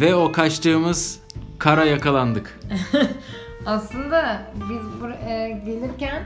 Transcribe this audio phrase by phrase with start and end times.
[0.00, 1.20] Ve o kaçtığımız
[1.58, 2.60] kara yakalandık.
[3.66, 6.22] Aslında biz buraya gelirken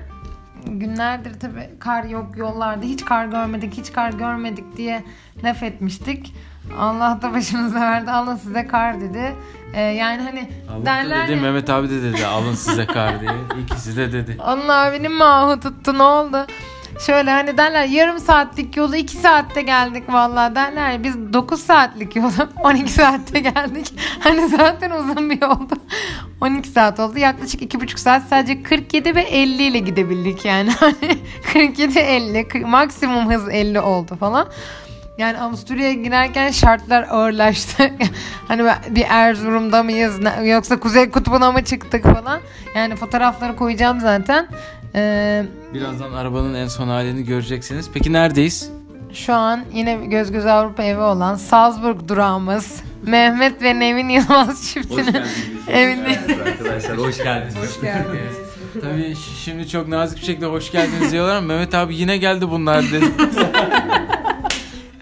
[0.67, 5.05] günlerdir tabii kar yok yollarda hiç kar görmedik hiç kar görmedik diye
[5.45, 6.35] laf etmiştik.
[6.79, 9.35] Allah da başımıza verdi Allah size kar dedi.
[9.75, 13.33] Ee, yani hani Allah derler dedi, ya, Mehmet abi de dedi alın size kar diye.
[13.63, 14.37] İkisi de dedi.
[14.47, 16.47] Onun abinin mahu tuttu ne oldu?
[17.07, 22.33] Şöyle hani derler yarım saatlik yolu 2 saatte geldik vallahi derler biz 9 saatlik yolu
[22.63, 23.95] 12 saatte geldik.
[24.21, 25.75] Hani zaten uzun bir yoldu.
[26.41, 27.19] 12 saat oldu.
[27.19, 30.71] Yaklaşık 2,5 saat sadece 47 ve 50 ile gidebildik yani.
[30.81, 31.19] Hani
[31.53, 34.49] 47 50 kırk- maksimum hız 50 oldu falan.
[35.19, 37.91] Yani Avusturya'ya girerken şartlar ağırlaştı.
[38.49, 42.41] hani bir Erzurum'da mıyız yoksa Kuzey Kutbu'na mı çıktık falan.
[42.75, 44.49] Yani fotoğrafları koyacağım zaten.
[44.95, 47.91] Ee, Birazdan arabanın en son halini göreceksiniz.
[47.95, 48.71] Peki neredeyiz?
[49.15, 52.83] şu an yine Göz Göz Avrupa evi olan Salzburg durağımız.
[53.07, 55.17] Mehmet ve Nevin Yılmaz çiftinin
[55.69, 56.19] evinde.
[56.51, 56.99] arkadaşlar.
[56.99, 57.55] Hoş geldiniz.
[57.57, 58.37] Hoş geldiniz.
[58.81, 62.83] Tabii şimdi çok nazik bir şekilde hoş geldiniz diyorlar ama Mehmet abi yine geldi bunlar
[62.83, 63.05] dedi.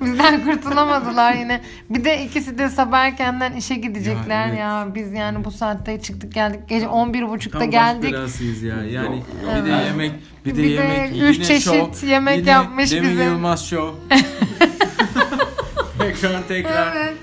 [0.04, 1.60] Bizden kurtulamadılar yine.
[1.90, 4.82] Bir de ikisi de sabah erkenden işe gidecekler Ya, ya.
[4.84, 4.94] evet.
[4.94, 6.60] Biz yani bu saatte çıktık geldik.
[6.68, 8.12] Gece 11.30'da Tam geldik.
[8.12, 8.76] belasıyız ya.
[8.84, 9.26] Yani Yok,
[9.60, 9.86] bir de Evet.
[9.86, 10.12] yemek,
[10.46, 13.24] bir de Bir de yemek, üç yine çeşit şov, yemek yine yapmış Demin bize.
[13.24, 14.16] Yılmaz Show.
[15.98, 16.96] tekrar tekrar.
[16.96, 17.16] Evet.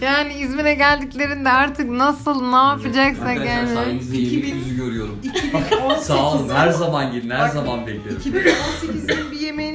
[0.00, 3.74] Yani İzmir'e geldiklerinde artık nasıl ne yapacaksak Arkadaşlar yani.
[3.74, 5.18] sayenizde yeni bir yüzü görüyorum.
[5.24, 8.18] 2018'in Sağ olun her zaman gelin her Bak, zaman beklerim.
[8.24, 9.67] 2018'in bir yemeğini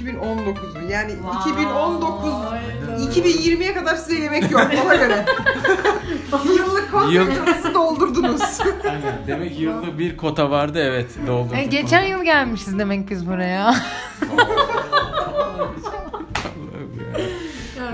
[0.00, 0.90] yediniz 2019'u.
[0.90, 2.34] Yani 2019
[3.00, 5.24] 2020'ye kadar size yemek yok ona göre.
[6.56, 8.60] Yıllık kontratınızı doldurdunuz.
[8.84, 9.26] Aynen.
[9.26, 11.58] Demek yılda bir kota vardı evet doldurduk.
[11.58, 13.74] E, geçen yıl gelmişiz demek biz buraya.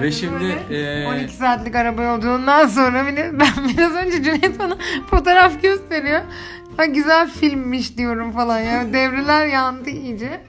[0.01, 4.77] Ve şimdi e, 12 saatlik araba yolculuğundan sonra bile ben biraz önce Cüneyt bana
[5.11, 6.21] fotoğraf gösteriyor.
[6.77, 8.93] Ha güzel filmmiş diyorum falan ya.
[8.93, 10.41] Devreler yandı iyice.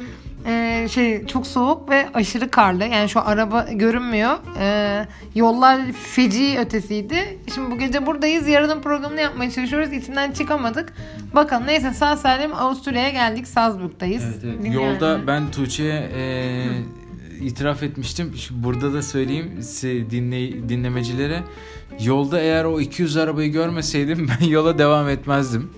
[0.47, 2.83] Ee, şey çok soğuk ve aşırı karlı.
[2.83, 4.35] Yani şu araba görünmüyor.
[4.59, 7.37] Ee, yollar feci ötesiydi.
[7.55, 8.47] Şimdi bu gece buradayız.
[8.47, 9.93] Yarının programını yapmaya çalışıyoruz.
[9.93, 10.93] İçinden çıkamadık.
[11.35, 13.47] Bakalım neyse sağ salim Avusturya'ya geldik.
[13.47, 14.23] Salzburg'dayız.
[14.23, 14.73] Evet, evet.
[14.73, 16.65] Yolda ben Tuğçe'ye e,
[17.45, 18.33] itiraf etmiştim.
[18.35, 19.51] Şimdi burada da söyleyeyim
[20.11, 21.43] dinley, dinlemecilere.
[21.99, 25.71] Yolda eğer o 200 arabayı görmeseydim ben yola devam etmezdim.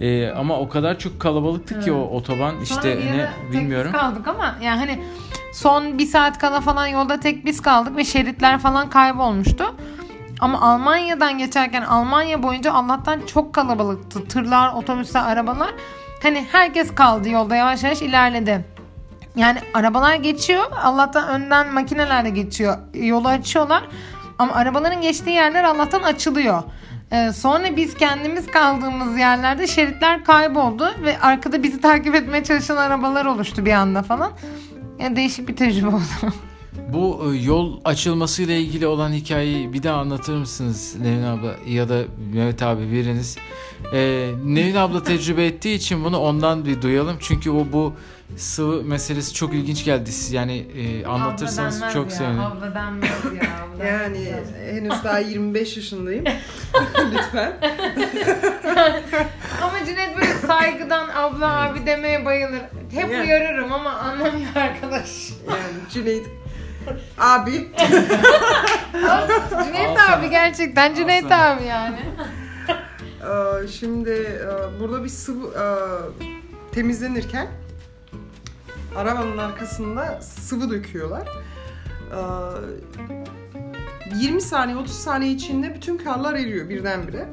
[0.00, 3.90] E, ama o kadar çok kalabalıktı ki o otoban Sonra işte ne bilmiyorum.
[3.94, 5.02] biz kaldık ama yani hani
[5.52, 9.64] son bir saat kala falan yolda tek biz kaldık ve şeritler falan kaybolmuştu.
[10.40, 14.24] Ama Almanya'dan geçerken Almanya boyunca Allah'tan çok kalabalıktı.
[14.28, 15.70] Tırlar, otobüsler, arabalar.
[16.22, 18.75] Hani herkes kaldı yolda yavaş yavaş ilerledi.
[19.36, 20.64] Yani arabalar geçiyor.
[20.82, 22.78] Allah'tan önden makineler de geçiyor.
[22.94, 23.82] Yolu açıyorlar.
[24.38, 26.62] Ama arabaların geçtiği yerler Allah'tan açılıyor.
[27.12, 33.26] Ee, sonra biz kendimiz kaldığımız yerlerde şeritler kayboldu ve arkada bizi takip etmeye çalışan arabalar
[33.26, 34.32] oluştu bir anda falan.
[34.98, 36.02] Yani değişik bir tecrübe oldu.
[36.92, 42.02] Bu e, yol açılmasıyla ilgili olan hikayeyi bir daha anlatır mısınız Nevin abla ya da
[42.32, 43.36] Mehmet abi biriniz?
[43.92, 47.16] E, Nevin abla tecrübe ettiği için bunu ondan bir duyalım.
[47.20, 47.92] Çünkü o bu
[48.36, 50.12] sıvı meselesi çok ilginç geldi.
[50.12, 52.40] Siz Yani e, anlatırsanız Abla çok ya, sevinirim.
[52.40, 53.50] Abla denmez ya.
[53.74, 54.48] abla Yani denmez.
[54.74, 56.24] henüz daha 25 yaşındayım.
[57.12, 57.52] Lütfen.
[59.62, 62.60] Ama Cüneyt böyle saygıdan abla abi demeye bayılır.
[62.90, 63.24] Hep Yani.
[63.24, 65.30] uyarırım ama anlamıyor arkadaş.
[65.48, 66.26] Yani Cüneyt
[67.18, 67.52] abi
[69.64, 70.16] Cüneyt Alsana.
[70.16, 71.50] abi gerçekten Cüneyt Alsana.
[71.50, 71.96] abi yani.
[73.22, 75.64] Ee, şimdi e, burada bir sıvı e,
[76.74, 77.48] temizlenirken
[78.96, 81.28] arabanın arkasında sıvı döküyorlar.
[82.12, 82.16] Ee,
[84.20, 87.28] 20 saniye 30 saniye içinde bütün karlar eriyor birdenbire.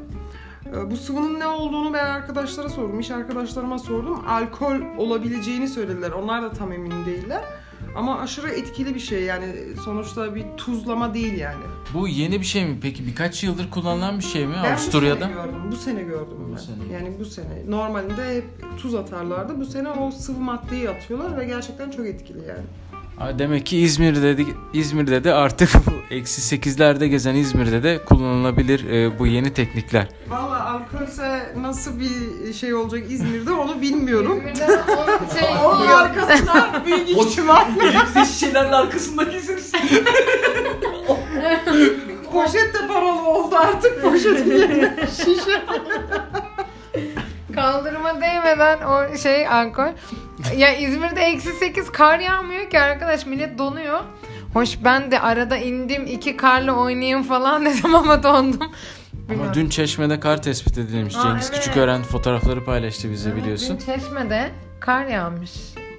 [0.67, 2.99] Ee, Bu sıvının ne olduğunu ben arkadaşlara sordum.
[2.99, 4.23] İş arkadaşlarıma sordum.
[4.27, 6.11] Alkol olabileceğini söylediler.
[6.11, 7.43] Onlar da tam emin değiller.
[7.95, 9.45] Ama aşırı etkili bir şey yani
[9.85, 11.63] sonuçta bir tuzlama değil yani.
[11.93, 12.77] Bu yeni bir şey mi?
[12.81, 15.19] Peki birkaç yıldır kullanılan bir şey mi Ben Avusturya'da?
[15.25, 15.61] Bu sene gördüm.
[15.71, 16.57] Bu sene gördüm Bu ben.
[16.57, 16.93] sene.
[16.93, 17.63] Yani bu sene.
[17.67, 18.45] Normalde hep
[18.77, 19.59] tuz atarlardı.
[19.59, 22.63] Bu sene o sıvı maddeyi atıyorlar ve gerçekten çok etkili yani.
[23.19, 24.43] Ha, Demek ki İzmir'de de,
[24.73, 30.07] İzmir'de de artık bu eksi sekizlerde gezen İzmir'de de kullanılabilir e, bu yeni teknikler.
[30.29, 34.43] Valla alkolse nasıl bir şey olacak İzmir'de onu bilmiyorum.
[34.53, 39.71] İzmir'de o şey Onun arkasına büyük ihtimal Elimizde şişelerin arkasında gezeriz.
[42.33, 44.95] poşet de paralı oldu artık poşetin yerine.
[45.17, 45.61] Şişe.
[47.55, 49.91] kaldırıma değmeden o şey alkol.
[50.57, 53.99] Ya İzmir'de eksi 8 kar yağmıyor ki arkadaş millet donuyor.
[54.53, 58.71] Hoş ben de arada indim iki karla oynayayım falan dedim ama dondum.
[59.33, 61.15] Ama dün Çeşme'de kar tespit edilmiş.
[61.15, 61.59] Aa, Cengiz evet.
[61.59, 63.79] Küçükören fotoğrafları paylaştı bize Evet, biliyorsun.
[63.87, 65.51] Dün Çeşme'de kar yağmış.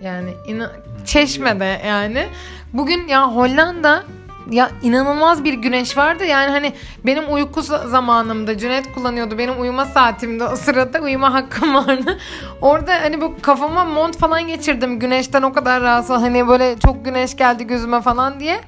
[0.02, 0.70] Yani ina-
[1.04, 2.26] Çeşme'de yani.
[2.72, 4.04] Bugün ya Hollanda
[4.50, 6.24] ya inanılmaz bir güneş vardı.
[6.24, 6.72] Yani hani
[7.06, 9.38] benim uyku za- zamanımda Cüneyt kullanıyordu.
[9.38, 12.18] Benim uyuma saatimde o sırada uyuma hakkım vardı.
[12.60, 14.98] Orada hani bu kafama mont falan geçirdim.
[14.98, 16.16] Güneşten o kadar rahatsız.
[16.22, 18.60] Hani böyle çok güneş geldi gözüme falan diye.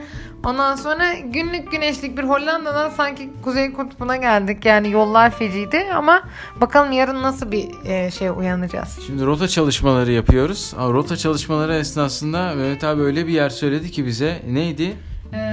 [0.45, 4.65] Ondan sonra günlük güneşlik bir Hollanda'dan sanki Kuzey Kutbu'na geldik.
[4.65, 6.23] Yani yollar feciydi ama
[6.61, 8.99] bakalım yarın nasıl bir e, şey uyanacağız.
[9.07, 10.73] Şimdi rota çalışmaları yapıyoruz.
[10.79, 14.43] Rota çalışmaları esnasında Mehmet abi öyle bir yer söyledi ki bize.
[14.51, 14.97] Neydi?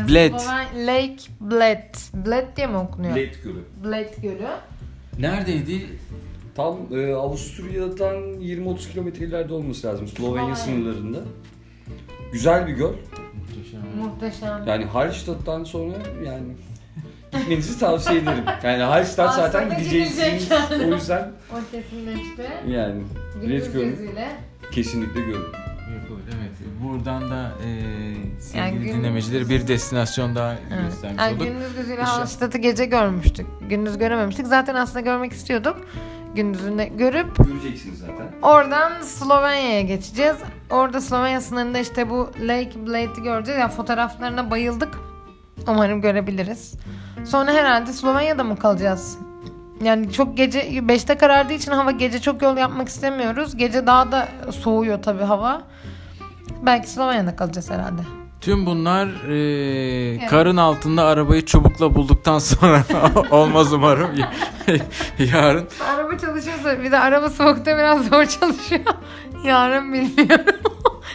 [0.07, 0.33] Bled.
[0.33, 1.93] Sloven- Lake Bled.
[2.25, 3.11] Bled diye mi okunuyor?
[3.15, 3.63] Late Gölü.
[3.83, 4.47] Bled Gölü.
[5.19, 5.85] Neredeydi?
[6.55, 10.07] Tam e, Avusturya'dan 20-30 kilometre ileride olması lazım.
[10.07, 10.55] Slovenya Vay.
[10.55, 11.19] sınırlarında.
[12.33, 12.93] Güzel bir göl.
[13.97, 14.63] Muhteşem.
[14.67, 15.93] Yani Hallstatt'tan sonra
[16.25, 16.43] yani
[17.31, 18.43] gitmenizi tavsiye ederim.
[18.63, 20.49] Yani Hallstatt zaten Aslında gideceksiniz.
[20.49, 20.91] gidecek.
[20.91, 22.47] O yüzden O kesinleşti.
[22.67, 23.01] yani
[23.49, 23.97] Red Gölü
[24.71, 25.45] kesinlikle görün.
[26.83, 27.69] Buradan da e,
[28.41, 30.83] sevgili Yani gün- dinlemecileri bir destinasyon daha Evet.
[30.89, 31.47] göstermiş Yani olduk.
[31.47, 32.01] gündüz gözüyle.
[32.03, 33.47] Hallstatt'ı gece görmüştük.
[33.69, 34.47] Gündüz görememiştik.
[34.47, 35.75] Zaten aslında görmek istiyorduk.
[36.35, 38.31] Gündüzünde görüp Göreceksiniz zaten.
[38.41, 40.35] Oradan Slovenya'ya geçeceğiz.
[40.69, 43.59] Orada Slovenya sınırında işte bu Lake Blade'i göreceğiz.
[43.59, 44.93] Ya fotoğraflarına bayıldık.
[45.67, 46.73] Umarım görebiliriz.
[47.25, 49.17] Sonra herhalde Slovenya'da mı kalacağız?
[49.83, 53.57] Yani çok gece 5'te karardığı için hava gece çok yol yapmak istemiyoruz.
[53.57, 55.61] Gece daha da soğuyor tabii hava.
[56.65, 58.01] Belki Slovenya'da kalacağız herhalde.
[58.41, 62.83] Tüm bunlar e, karın altında arabayı çubukla bulduktan sonra
[63.31, 64.09] olmaz umarım.
[65.33, 68.81] Yarın Araba çalışıyorsa bir de araba soğukta biraz zor çalışıyor.
[69.45, 70.55] Yarın bilmiyorum.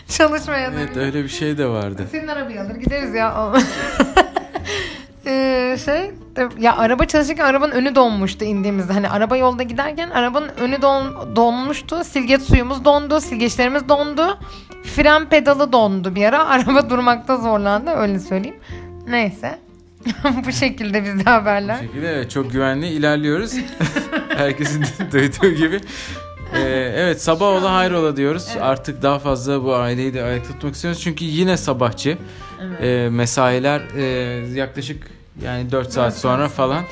[0.08, 2.02] Çalışmaya evet öyle bir şey de vardı.
[2.12, 3.52] Senin arabayı alır gideriz ya.
[5.26, 8.92] Ee, şey de- ya araba çalışırken arabanın önü donmuştu indiğimizde.
[8.92, 12.04] Hani araba yolda giderken arabanın önü don, donmuştu.
[12.04, 13.20] Silgeç suyumuz dondu.
[13.20, 14.38] Silgeçlerimiz dondu.
[14.82, 16.44] Fren pedalı dondu bir ara.
[16.48, 18.56] Araba durmakta zorlandı öyle söyleyeyim.
[19.08, 19.58] Neyse.
[20.46, 21.78] Bu şekilde bizde Bu haberler.
[21.80, 23.52] şekilde evet, çok güvenli ilerliyoruz.
[24.28, 25.80] Herkesin duyduğu gibi.
[26.54, 26.60] E,
[26.96, 28.46] evet sabah ola hayrola diyoruz.
[28.52, 28.62] Evet.
[28.62, 31.00] Artık daha fazla bu aileyi de ayakta tutmak istiyoruz.
[31.02, 32.18] Çünkü yine sabahçı.
[32.62, 32.82] Evet.
[32.82, 34.02] E, mesailer e,
[34.54, 35.06] yaklaşık
[35.44, 36.82] yani 4 saat saat sonra falan.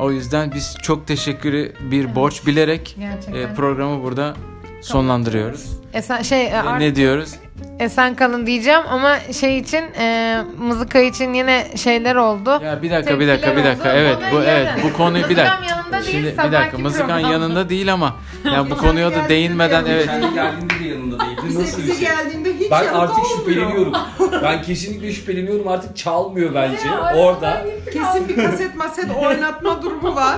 [0.00, 3.34] O yüzden biz çok teşekkürü bir borç bilerek Gerçekten.
[3.40, 4.34] e, programı burada
[4.82, 5.83] sonlandırıyoruz.
[5.94, 7.30] Esen, şey, e, E, artık ne diyoruz?
[7.78, 12.60] esen kalın diyeceğim ama şey için e, mızıka için yine şeyler oldu.
[12.64, 13.88] Ya bir dakika bir dakika bir dakika.
[13.88, 13.96] oldu.
[13.98, 15.58] Evet bu evet bu konuyu bir dakika.
[15.70, 20.06] yanında değil, Şimdi bir dakika mızıkan yanında değil ama ya bu konuya da değinmeden evet
[20.06, 21.58] Kendi geldiğinde de yanında değildi.
[21.62, 22.00] Nasıl bir şey?
[22.00, 23.38] geldiğinde hiç Ben artık olmuyor.
[23.38, 23.92] şüpheleniyorum.
[24.42, 26.90] Ben kesinlikle şüpheleniyorum artık çalmıyor bence.
[27.16, 30.36] Orada Kesin bir kaset maset oynatma durumu var.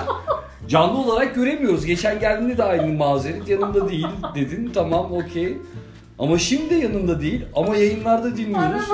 [0.68, 1.84] Canlı olarak göremiyoruz.
[1.86, 4.70] Geçen geldiğinde de aynı mazeret yanımda değil dedin.
[4.74, 5.56] Tamam okey.
[6.18, 8.88] Ama şimdi yanımda değil ama yayınlarda dinliyoruz.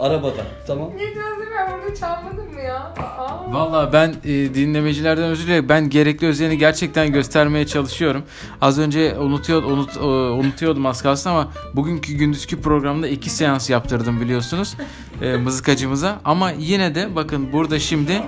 [0.00, 0.42] Arabada.
[0.66, 0.90] Tamam.
[0.96, 2.76] Ne diyorsun ben burada çalmadım mı ya?
[2.76, 3.52] Aa.
[3.52, 5.68] Valla ben e, dinlemecilerden özür dilerim.
[5.68, 8.22] Ben gerekli özeni gerçekten göstermeye çalışıyorum.
[8.60, 14.20] Az önce unutuyor, unut, e, unutuyordum az kalsın ama bugünkü gündüzki programda iki seans yaptırdım
[14.20, 14.76] biliyorsunuz
[15.22, 16.20] e, mızıkacımıza.
[16.24, 18.22] Ama yine de bakın burada şimdi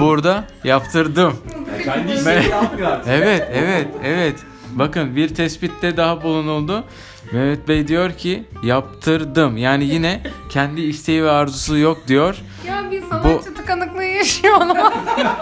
[0.00, 1.36] burada yaptırdım.
[1.84, 3.08] Kendi isteği yapmıyor artık.
[3.12, 4.36] Evet, evet, evet.
[4.76, 6.84] Bakın bir tespitte daha bulunuldu.
[7.32, 9.56] Mehmet Bey diyor ki yaptırdım.
[9.56, 12.36] Yani yine kendi isteği ve arzusu yok diyor.
[12.68, 14.92] Ya bir sanatçı tıkanıklığı yaşıyor olamaz.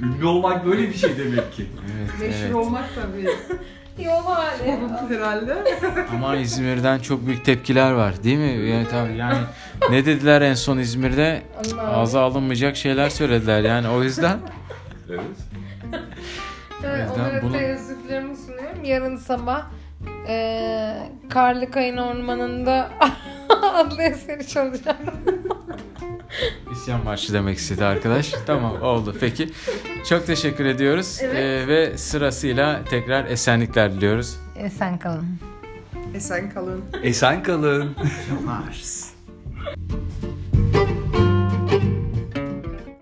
[0.00, 1.66] Ünlü olmak böyle bir şey demek ki.
[1.98, 2.54] Evet, Meşhur evet.
[2.54, 3.28] olmak tabii.
[4.04, 4.78] Yol hali.
[5.08, 5.56] Herhalde.
[6.14, 8.68] Ama İzmir'den çok büyük tepkiler var değil mi?
[8.70, 9.38] Yani tabii yani
[9.90, 11.42] ne dediler en son İzmir'de?
[11.74, 11.82] Allah.
[11.96, 14.38] Ağza alınmayacak şeyler söylediler yani o yüzden.
[15.10, 15.20] Evet,
[18.88, 19.66] Yarın sabah
[20.28, 22.90] eee Karlı Kayın Ormanı'nda
[23.74, 24.96] adlı eseri çalacağım.
[26.72, 28.32] İsyan marşı demek istedi arkadaş.
[28.46, 29.48] Tamam oldu peki.
[30.08, 31.18] Çok teşekkür ediyoruz.
[31.22, 31.36] Evet.
[31.36, 34.36] Ee, ve sırasıyla tekrar esenlikler diliyoruz.
[34.56, 35.26] Esen kalın.
[36.14, 36.84] Esen kalın.
[37.02, 37.96] Esen kalın.
[38.44, 39.07] Mars.